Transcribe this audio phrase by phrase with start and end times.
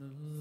[0.00, 0.35] love.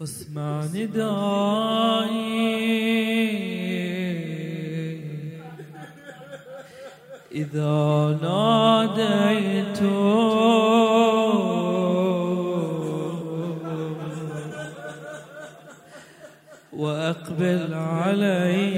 [0.00, 1.84] واسمع ندائي
[7.32, 9.82] إذا ناديت.
[16.72, 18.73] وأقبل علي.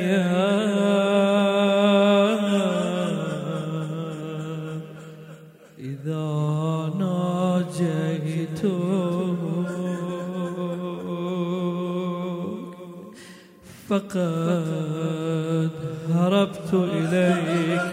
[13.97, 15.71] فقد
[16.13, 17.93] هربت إليك.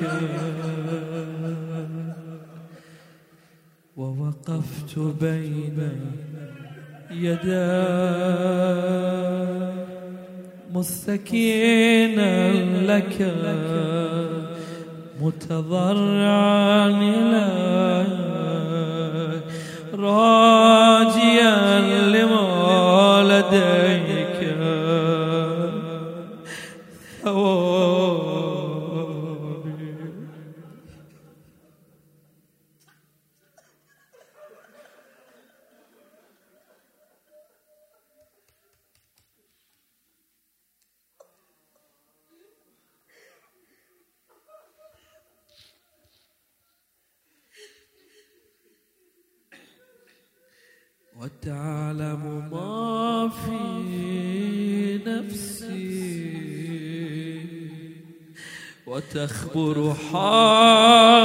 [3.98, 5.80] ووقفت بين
[7.12, 7.54] يداي.
[10.74, 12.52] مستكينا
[12.88, 13.34] لك.
[15.22, 18.23] متضرعا إليك
[59.34, 61.24] وتخبر حاجتي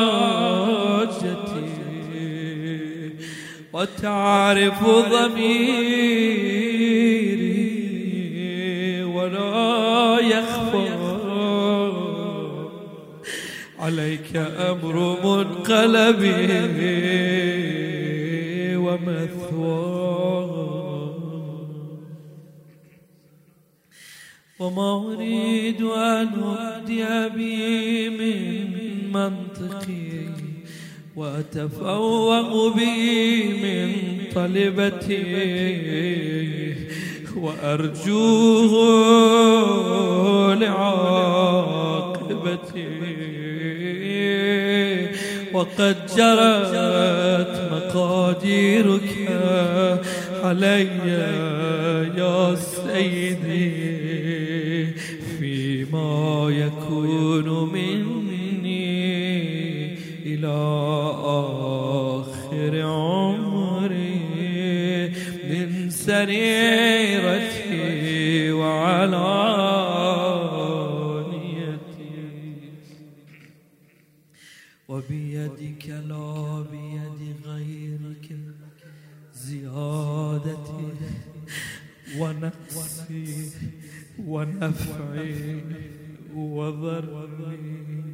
[3.73, 5.83] وتعرف ضميري
[9.03, 10.89] ولا يخفى
[13.79, 16.23] عليك أمر منقلب
[25.19, 30.29] أريد أن أهدي بي من منطقي
[31.17, 33.91] وأتفوق بي من
[34.35, 35.25] طلبتي
[37.37, 38.75] وأرجوه
[40.55, 42.09] لعاقبتي
[45.53, 49.11] وقد جرت مقاديرك
[50.45, 50.89] علي
[52.17, 53.98] يا سيدي.
[60.39, 60.59] إلى
[61.25, 64.19] آخر عمري
[65.51, 67.73] من سريرتي
[68.53, 69.19] وعلانيتي
[74.89, 78.29] وبيدك لا بيد غيرك
[79.35, 80.89] زيادتي
[82.19, 83.51] ونقصي
[84.19, 85.63] ونفعي
[86.35, 88.08] وضري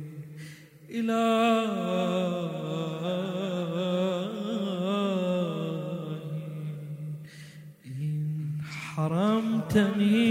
[0.94, 2.84] إلهي
[7.86, 8.60] إن
[8.94, 10.24] حرمتني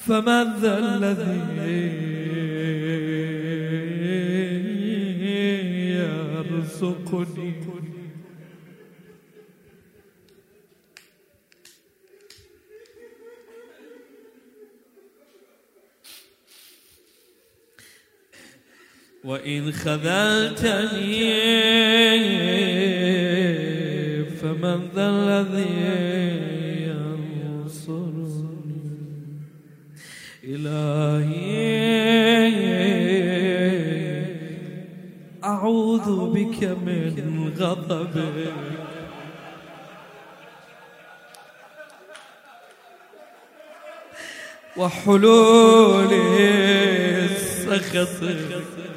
[0.00, 1.40] فمن ذا الذي
[5.94, 7.79] يرزقني؟
[19.30, 21.30] وإن خذلتني
[24.24, 25.90] فمن ذا الذي
[27.46, 28.90] ينصرني؟
[30.44, 31.80] إلهي
[35.44, 38.52] أعوذ بك من غضبك
[44.76, 46.12] وحلول
[47.30, 48.89] السخط.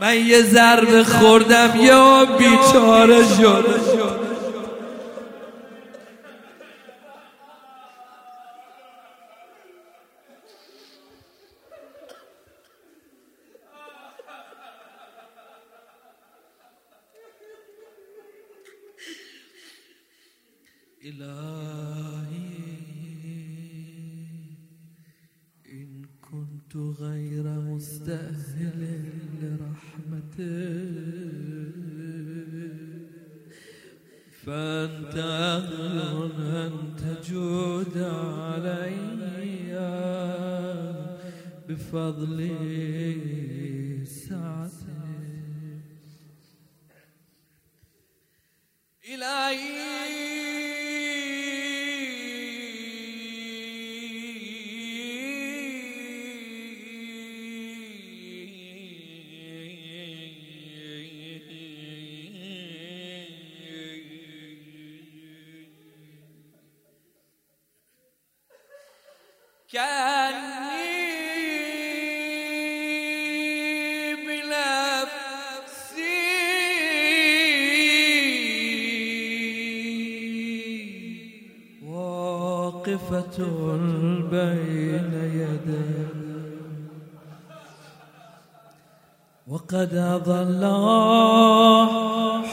[0.00, 3.77] من یه ضربه خوردم یا بیچاره شد.
[69.72, 70.94] كأني
[74.24, 75.28] بنفسي.
[81.84, 83.36] واقفة
[84.30, 86.08] بين يدي.
[89.48, 90.62] وقد أضل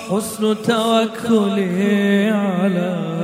[0.09, 3.14] حسن توكلي عليك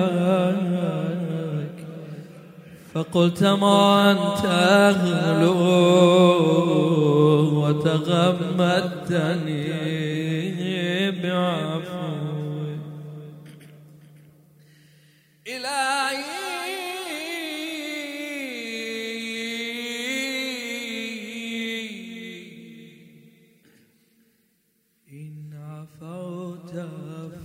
[3.11, 5.57] فقلت ما أنت أغلو
[7.59, 8.71] وتغمدتني
[11.11, 12.79] بعفوك
[15.47, 16.21] إلهي
[25.11, 26.71] إن عفوت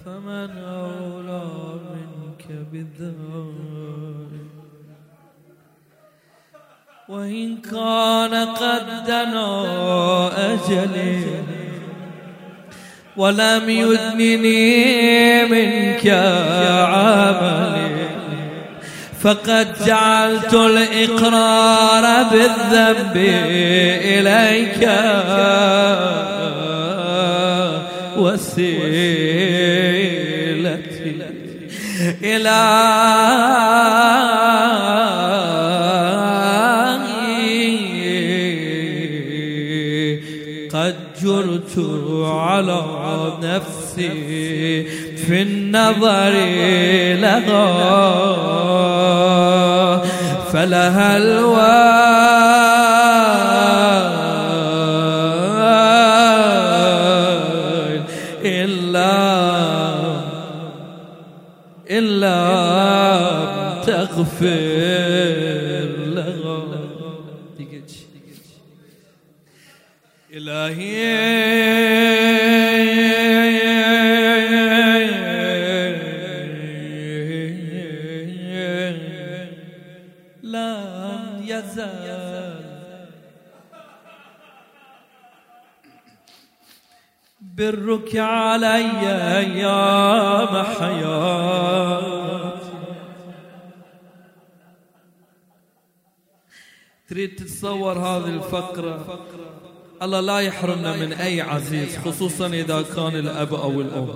[0.05, 1.45] فمن أولى
[1.93, 3.76] منك بالذنب
[7.09, 11.25] وإن كان قد دنا أجلي
[13.17, 16.07] ولم يدنني منك
[16.89, 18.07] عملي
[19.21, 23.17] فقد جعلت الإقرار بالذنب
[24.05, 24.89] إليك
[30.17, 31.17] وسيلتي
[32.23, 32.57] إلى
[43.99, 44.85] نفسي
[45.17, 46.33] في النظر
[47.21, 47.67] لها
[50.53, 51.57] فلها الويل
[58.45, 59.17] إلا
[61.91, 62.37] إلا
[63.87, 64.47] تغفر
[66.07, 66.57] لها
[70.33, 71.66] إلهي
[87.67, 88.87] برك علي
[89.39, 92.17] أيام حياتي.
[97.09, 99.21] تريد تتصور هذه الفقرة؟
[100.03, 104.09] الله لا يحرمنا من أي عزيز خصوصا إذا كان الأب أو الأم.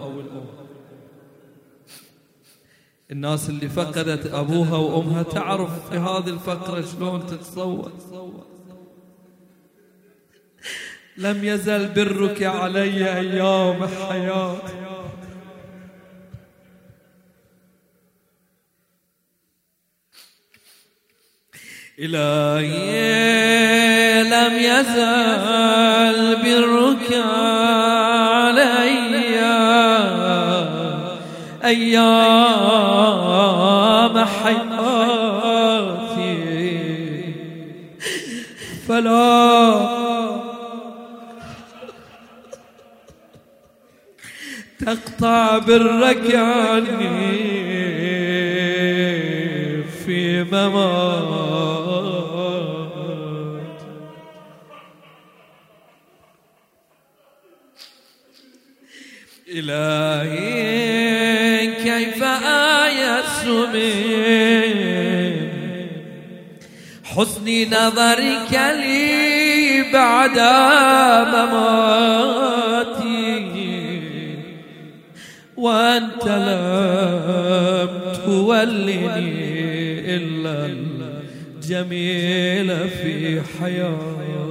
[3.10, 7.92] الناس اللي فقدت أبوها وأمها تعرف في هذه الفقرة شلون تتصور.
[11.20, 14.80] لم يزل برك علي أيام حياتي
[21.98, 23.30] إلهي
[24.22, 28.80] لم يزل برك علي
[31.64, 32.94] أيام
[34.24, 34.70] حياتي.
[38.88, 39.99] فلا
[44.90, 47.42] تقطع برك عني
[50.04, 51.90] في ممات.
[59.48, 60.86] إلهي
[61.66, 64.70] كيف آيس من
[67.04, 70.38] حسن نظرك لي بعد
[71.28, 72.69] مماتي
[75.60, 77.90] وأنت لم
[78.24, 79.06] تولني
[80.16, 84.49] إلا الجميل في حياتي.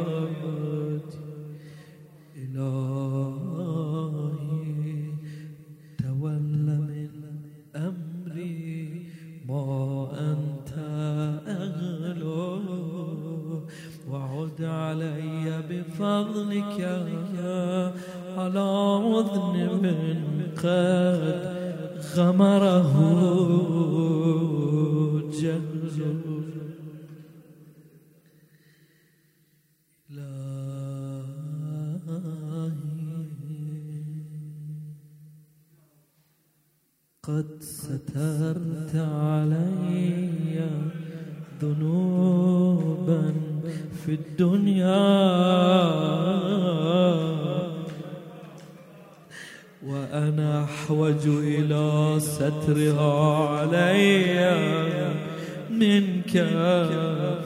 [55.79, 56.31] منك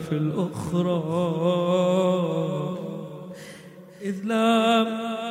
[0.09, 1.03] في الأخرى.
[4.01, 4.87] إذ لم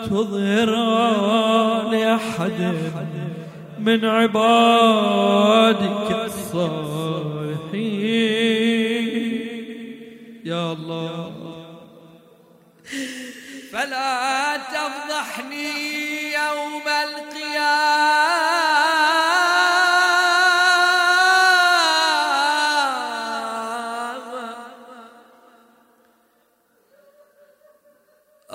[0.06, 0.70] تظهر
[1.90, 2.74] لأحد
[3.78, 7.01] من عبادك الصالحين.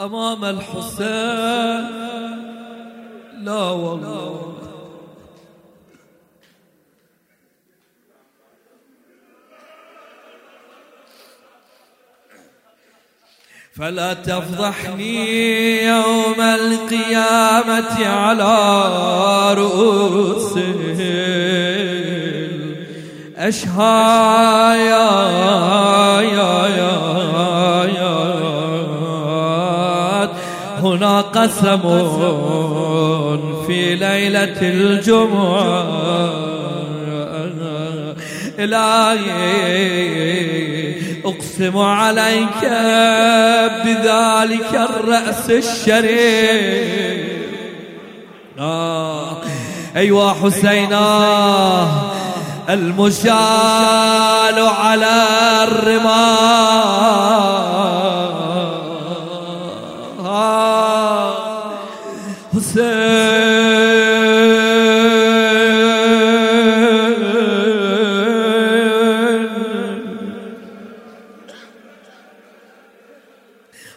[0.07, 1.85] أمام الحسين.
[3.43, 4.53] لا والله.
[13.77, 20.57] فلا تفضحني يوم القيامة على رؤوس
[23.37, 25.07] الأشهايا
[25.41, 26.86] يا يا يا
[30.93, 31.81] هنا قسم
[33.67, 35.87] في ليلة الجمعة.
[38.59, 39.27] إلهي
[41.25, 42.61] أقسم عليك
[43.85, 47.27] بذلك الرأس الشريف.
[49.95, 51.87] أيوا حسينا
[52.69, 53.37] المشال
[54.59, 55.25] على
[55.63, 56.97] الرمال.
[62.53, 63.27] حسین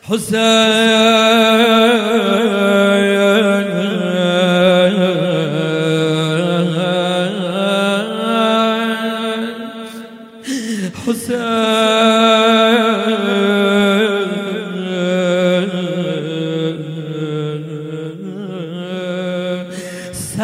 [0.08, 0.99] حسین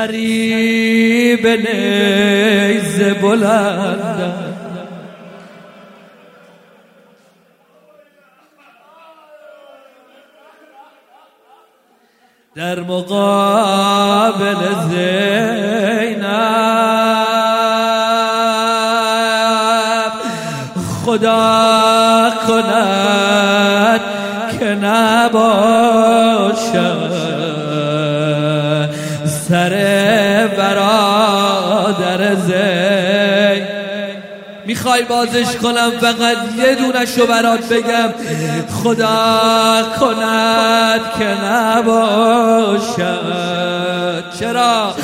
[0.06, 4.32] سری به نیز بلند.
[12.54, 13.45] در مقابل
[34.86, 38.14] می‌خوای بازش کنم فقط یه دونشو برات بگم.
[38.82, 43.04] خدا کند که نباشد.
[44.40, 44.94] چرا؟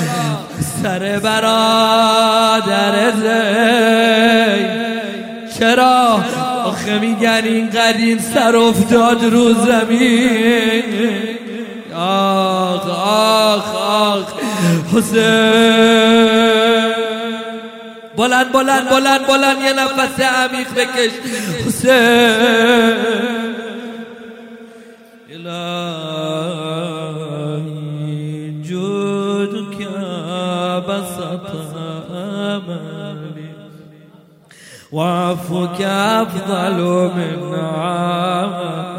[0.82, 4.66] سر برادر زی
[5.58, 6.24] چرا؟
[6.64, 10.82] آخه میگن این قدیم سر افتاد رو زمین.
[11.96, 14.26] آخ آخ آخ.
[14.94, 16.41] حسین.
[18.16, 21.10] بلند بلند بلند بلند یه نفس عمیق بکش.
[21.66, 21.92] حسین.
[25.30, 26.62] إلهي
[28.62, 29.88] جودك
[34.92, 36.80] وعفوك أفضل
[37.16, 38.91] من عملي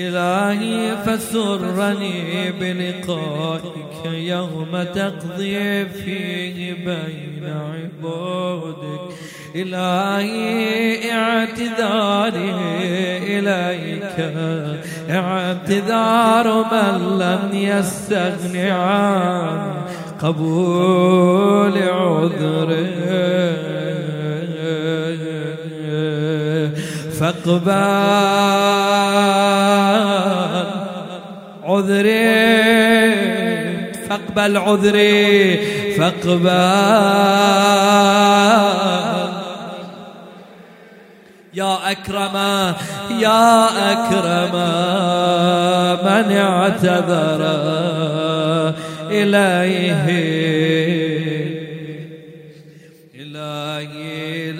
[0.00, 9.00] إلهي فسرني بلقائك يوم تقضي فيه بين عبادك
[9.54, 12.54] إلهي اعتذاري
[13.38, 14.18] إليك.
[15.10, 19.74] اعتذار من لم يستغني عن
[20.22, 23.10] قبول عذره.
[27.20, 27.70] فاقبل.
[31.70, 32.50] عذري
[34.08, 35.56] فاقبل عذري
[35.98, 36.50] فاقبل.
[41.54, 42.36] يا أكرم
[43.20, 44.54] يا أكرم
[46.06, 47.40] من اعتذر
[49.10, 50.06] إليه؟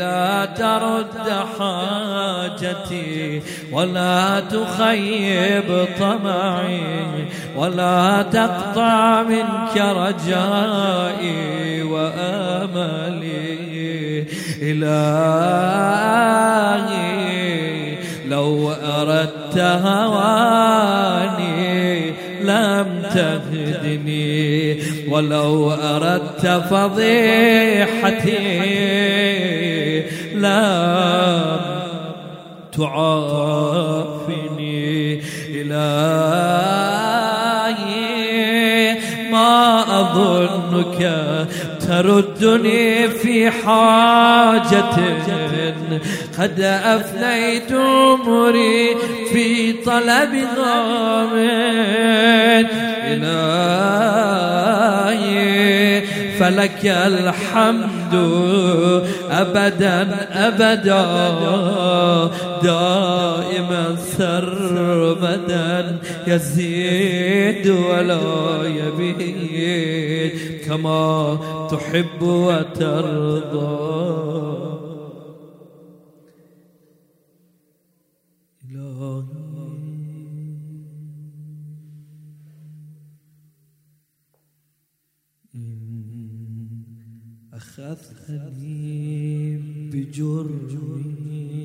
[0.00, 1.28] لا ترد
[2.70, 6.80] حاجتي ولا تخيب طمعي
[7.56, 11.32] ولا تقطع منك رجائي
[11.82, 13.40] وأملي.
[14.62, 15.00] إلهي
[18.28, 20.90] لو أردت هواني
[22.42, 24.80] لم تهدني.
[25.10, 28.40] ولو أردت فضيحتي
[30.34, 31.79] لم
[32.80, 34.70] تعافني
[35.54, 35.80] إلهي.
[39.30, 41.00] ما أظنك
[41.80, 44.84] تردني في حاجة.
[46.38, 48.96] قد أفنيت عمري
[49.32, 51.40] في طلب غامض
[53.04, 53.90] إلهي.
[56.40, 58.14] فلك الحمد
[59.30, 61.02] أبدا أبدا.
[62.62, 68.20] دائما سرمدا يزيد ولا
[68.64, 70.32] يبيد
[70.66, 71.38] كما
[71.70, 73.70] تحب وترضى.
[88.00, 89.56] أخذني
[89.92, 91.60] بجرمي.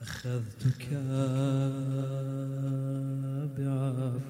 [0.00, 0.86] أخذتك
[3.58, 4.26] بعفوك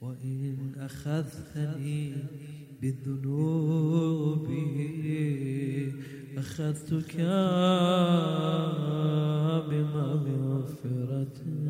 [0.00, 2.12] وإن أخذتني
[2.82, 4.60] بذنوبي
[6.38, 7.16] أخذتك
[9.68, 11.69] بمغفرتك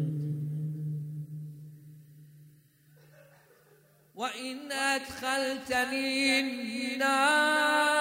[4.72, 7.99] أدخلتني النار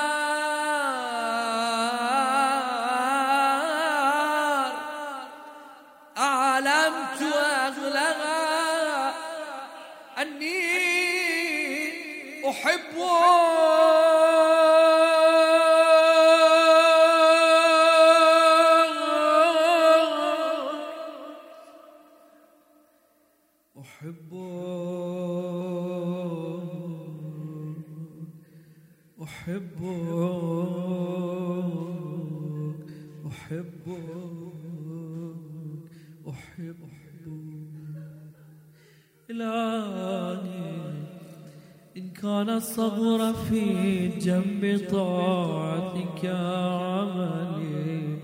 [42.22, 48.18] كان الصبر في جنب طاعتك عملي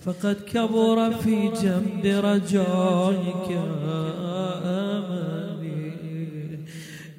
[0.00, 3.48] فقد كبر في جنب رجائك
[4.64, 5.82] أملي.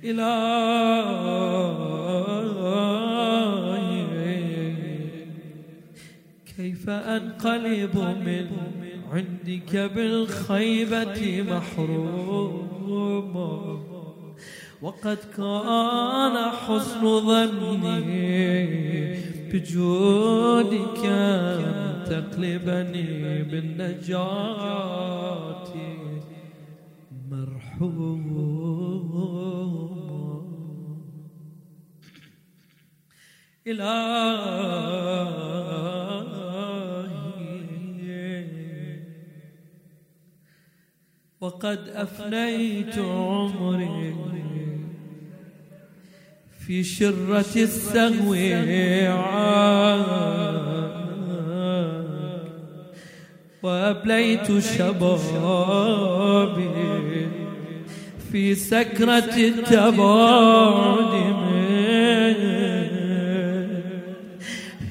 [0.03, 1.03] إلهي
[6.57, 8.72] كيف أنقلب من
[9.13, 12.73] عندك بالخيبة محروما
[14.81, 18.63] وقد كان حسن ظني
[19.51, 21.03] بجودك
[22.09, 24.83] تقلبني بالنجاة.
[27.31, 28.33] مرحوم.
[33.67, 34.92] إلهي
[41.43, 44.15] وقد أفنيت عمري
[46.67, 48.33] في شرة السهو
[53.63, 55.67] وأبليت شبابي
[58.31, 61.13] في سكرة التباعد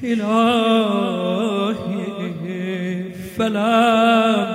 [0.03, 1.33] إلهي
[3.37, 4.52] فلم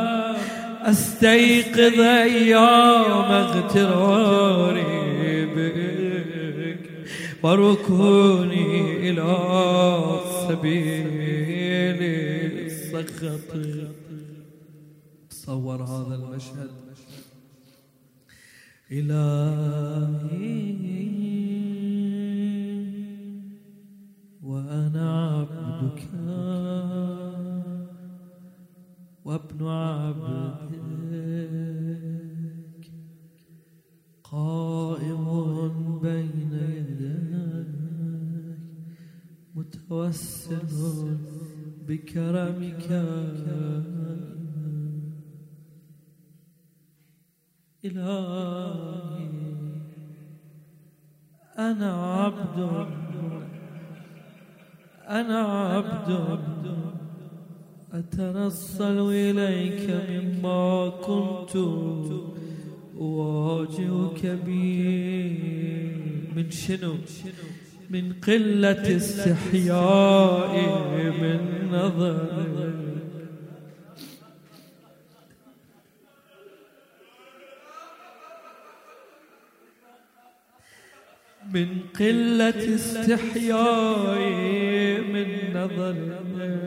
[0.91, 4.87] أستيقظ أيام اغتراري
[5.55, 6.85] بك
[7.43, 8.67] وركوني
[9.11, 9.31] إلى
[10.49, 12.01] سبيل
[12.67, 13.51] السخط.
[15.31, 16.71] تصور هذا المشهد.
[18.93, 20.59] إلهي.
[24.43, 26.03] وأنا عبدك.
[29.25, 30.68] وابن عبدك.
[41.89, 42.89] بكرمك
[47.85, 49.39] إلهي
[51.59, 52.59] أنا عبد.
[55.09, 56.29] أنا عبد.
[57.93, 61.57] أتنصل إليك مما كنت.
[62.97, 65.39] أواجهك به
[66.37, 66.95] من شنو؟
[67.91, 70.55] من قلة استحياء
[71.21, 71.41] من
[71.73, 72.89] نظرك
[81.55, 81.69] من
[82.01, 84.29] قلة استحيائي
[85.01, 86.59] من نظرك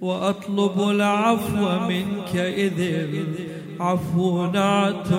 [0.00, 5.12] وأطلب العفو منك إذ العفو نعت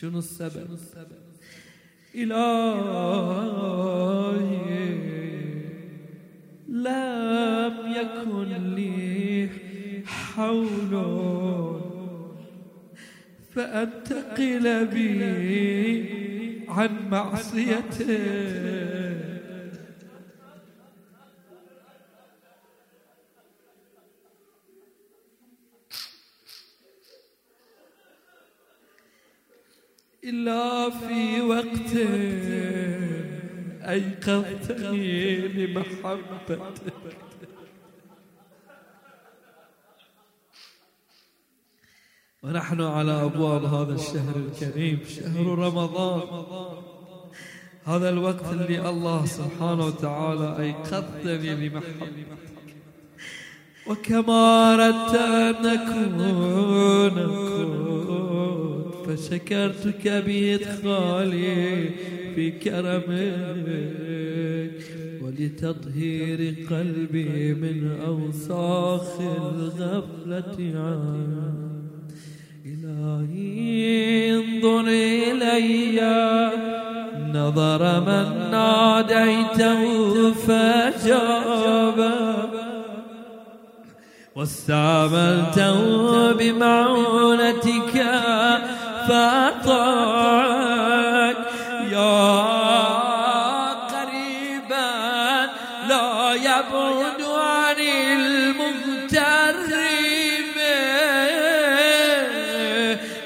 [0.00, 0.78] شنو السبب؟
[2.14, 2.34] إلهي
[6.68, 9.48] لم يكن لي
[10.06, 10.94] حول
[13.50, 19.03] فأنتقل بي عن معصيته.
[30.24, 31.96] إلا في وقت
[33.88, 36.60] أيقظتني لمحبتك.
[42.42, 46.44] ونحن على أبواب هذا الشهر الكريم شهر رمضان.
[47.84, 52.26] هذا الوقت اللي الله سبحانه وتعالى أيقظتني لمحبتك.
[53.86, 57.16] وكما أردت أن أكون
[59.06, 61.90] فشكرتك بإدخالي
[62.34, 63.64] في كرمك
[65.22, 66.40] ولتطهير
[66.70, 71.74] قلبي من أوساخ الغفلة عنك
[72.66, 74.34] إلهي.
[74.34, 76.00] انظر إلي
[77.34, 79.82] نظر من ناديته
[80.32, 81.98] فجاب
[84.36, 85.78] واستعملته
[86.32, 87.94] بمعونتك.
[89.08, 90.86] فأطاعك
[91.92, 92.32] يا
[93.94, 94.90] قريبا
[95.88, 97.54] لا يبعد عن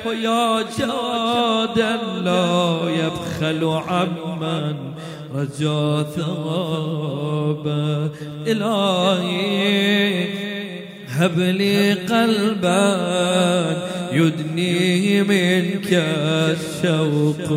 [0.08, 4.76] ويا جادا لا يبخل عمن
[5.34, 8.10] رجا ثوابه
[8.46, 10.47] إلهي.
[11.18, 12.96] هب لي قلبا
[14.12, 17.50] يدنيه منك الشوق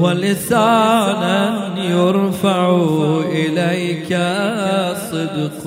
[0.00, 2.82] ولسانا يرفع
[3.32, 4.18] إليك
[5.10, 5.66] صدق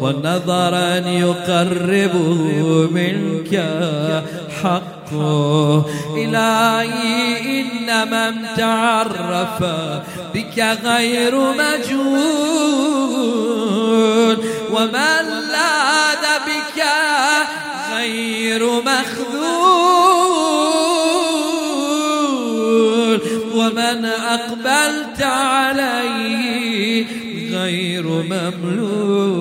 [0.00, 2.40] ونظرا يقربه
[2.90, 3.62] منك
[4.62, 5.12] حق
[6.16, 9.62] إلهي إن من تعرف
[10.34, 12.96] بك غير مجهول
[14.72, 15.24] ومن
[18.06, 19.16] غير مخذول
[23.54, 27.06] ومن أقبلت عليه
[27.52, 29.36] غير مملوك.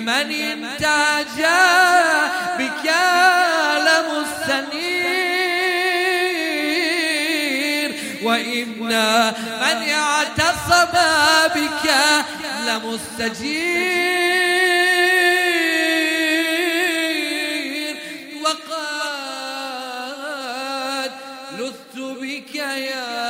[0.00, 1.38] من انتاج
[2.58, 2.86] بك
[3.86, 5.24] لمستنير
[8.22, 8.66] وإن
[12.74, 13.54] لمستجير
[18.44, 19.84] وقد
[21.58, 23.24] لثت بك يا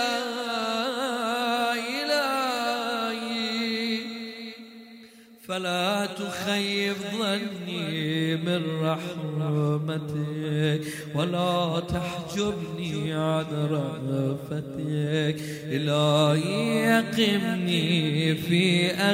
[5.48, 10.80] فلا تخيب ظني من رحمتك
[11.14, 17.63] ولا تحجبني عن رأفتك إلهي يقمني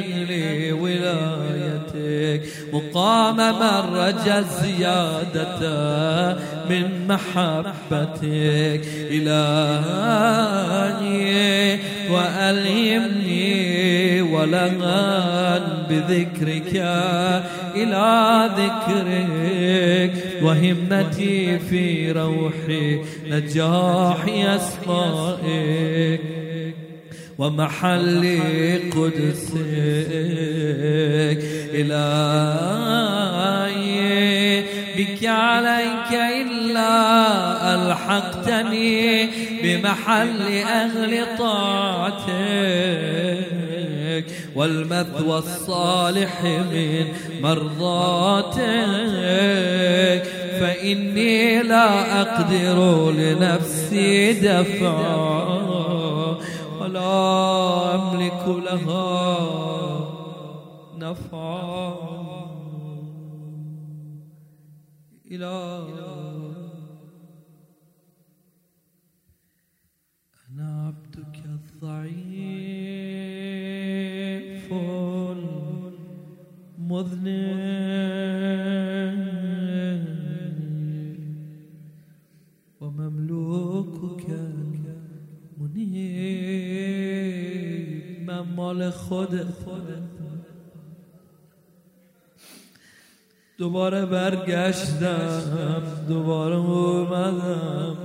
[0.01, 2.49] أهل ولايتك.
[2.73, 5.61] مقام من رجى الزيادة
[6.71, 8.81] من محبتك.
[9.11, 10.11] إلهي
[12.11, 13.51] وألهمني
[14.23, 16.77] ولغان بذكرك.
[17.77, 23.01] إلى ذكرك وهمتي في روحي.
[23.31, 26.21] نجاح أسمائك.
[27.41, 28.23] ومحل
[28.97, 29.61] قدسك.
[31.75, 33.01] إلهي
[34.97, 36.95] بك عليك إلا
[37.75, 39.27] ألحقتني
[39.63, 42.31] بمحل أهل طاعتك.
[44.55, 47.05] والمثوى الصالح من
[47.43, 48.61] مرضاتك.
[50.61, 55.70] فإني لا أقدر لنفسي دفعا
[57.11, 59.11] ولا أملك لها
[60.99, 62.11] نفعا.
[65.31, 65.81] إلى
[70.51, 72.21] أنا عبدك الضعيف
[76.79, 77.90] المذنب
[88.71, 89.41] مال خود
[93.59, 97.97] دوباره برگشتم دوباره اومدم.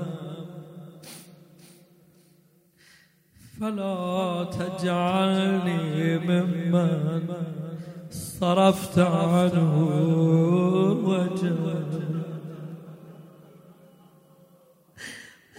[3.59, 7.29] فلا تجعلني ممن
[8.09, 9.73] صرفت عنه
[11.05, 11.95] وجهك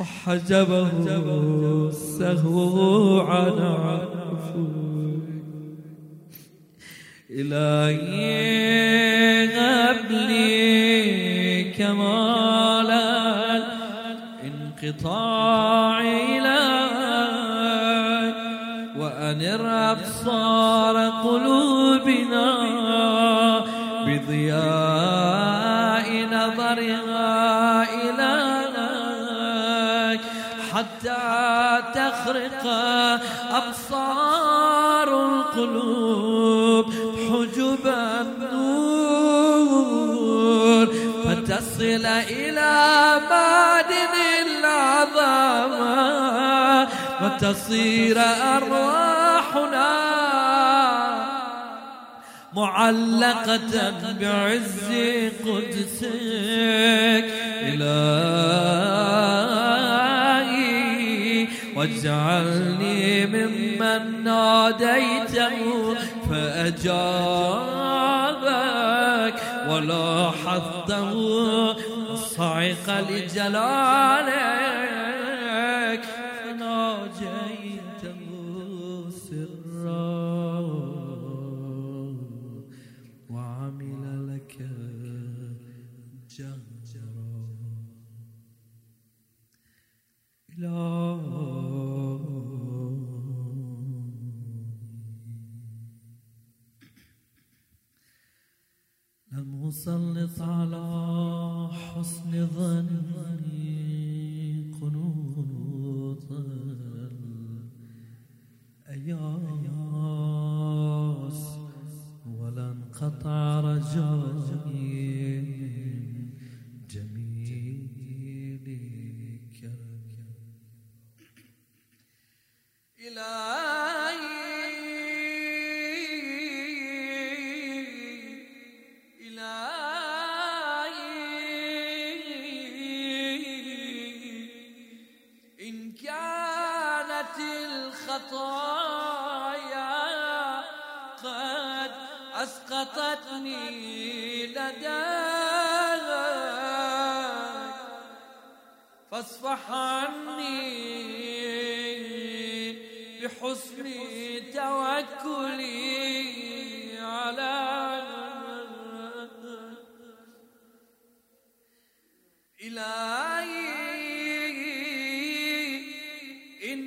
[0.00, 0.90] وحجبه
[1.88, 4.95] السهو عن عفوك
[7.36, 8.32] إلهي
[9.56, 13.62] هب لي كمالا
[14.44, 16.46] انقطاع إليك
[18.96, 22.48] وأنر أبصار قلوبنا
[24.06, 25.26] بضياء
[26.32, 27.34] نظرها
[28.04, 29.36] إليك
[30.72, 31.24] حتى
[31.94, 32.64] تخرق
[33.50, 36.25] أبصار القلوب.
[41.76, 44.14] فتصل إلى معدن
[44.46, 46.08] العظمة
[47.22, 48.18] وتصير
[48.56, 49.92] أرواحنا
[52.54, 54.88] معلقة بعز
[55.46, 57.26] قدسك.
[57.62, 57.96] إلهي
[61.76, 65.56] واجعلني ممن ناديته
[66.30, 67.86] فأجابك
[69.76, 71.76] ولا حظه
[72.16, 74.75] صعق لجلالك
[99.86, 103.25] لم أسلط على حسن ظني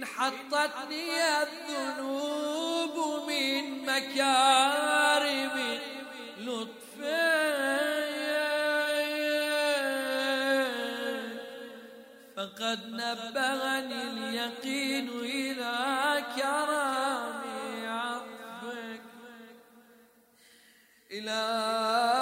[0.06, 2.96] حطتني الذنوب
[3.30, 5.80] من مكارم
[6.40, 6.80] لطفك
[12.38, 17.42] فقد نبهني اليقين إلى كرم
[17.88, 19.02] عطفك
[21.12, 22.19] إلهي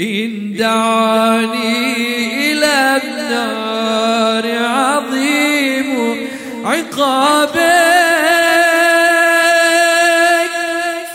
[0.00, 6.16] إن دعاني إلى النار عظيم
[6.64, 7.58] عقابك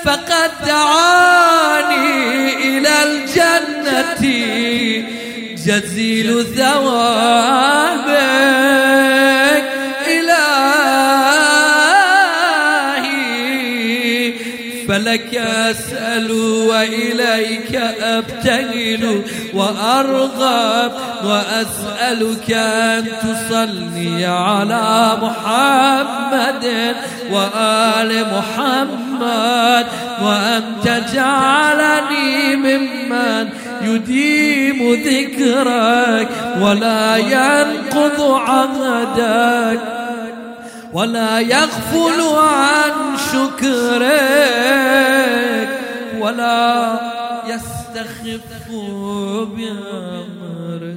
[0.04, 4.24] فقد دعاني إلى الجنة
[5.66, 8.14] جزيل ثوابك
[10.08, 10.64] إلهي.
[14.88, 18.73] فلك أسأل وإليك أبتهل
[19.64, 20.92] وأرغب
[21.26, 26.96] وأسألك أن تصلي على محمد
[27.32, 29.86] وآل محمد
[30.22, 33.50] وأن تجعلني ممن
[33.82, 36.28] يديم ذكرك
[36.62, 39.80] ولا ينقض عهدك
[40.94, 42.92] ولا يغفل عن
[43.34, 44.44] شكرك
[46.20, 46.94] ولا
[47.96, 48.72] يستخف
[49.56, 50.94] بأمرك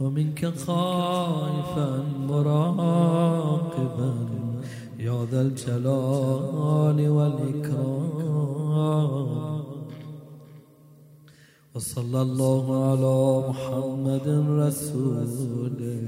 [0.00, 1.88] ومنك خائفا
[2.28, 4.12] مراقبا.
[4.98, 8.16] يا ذا الجلال والإكرام.
[11.74, 14.26] وصلى الله على محمد
[14.62, 16.04] رسوله